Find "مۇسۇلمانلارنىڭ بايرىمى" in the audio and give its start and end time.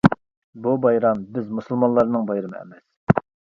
1.59-2.61